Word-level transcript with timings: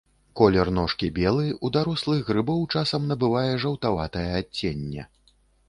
Колер 0.39 0.69
ножкі 0.77 1.09
белы, 1.17 1.45
у 1.69 1.71
дарослых 1.75 2.25
грыбоў 2.31 2.65
часам 2.79 3.07
набывае 3.13 3.47
жаўтаватае 3.67 4.27
адценне. 4.43 5.09